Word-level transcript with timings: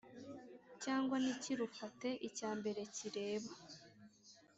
cyangwa 0.83 1.15
ntikirufate 1.23 2.09
Icya 2.27 2.49
mbere 2.59 2.81
kireba 2.95 3.51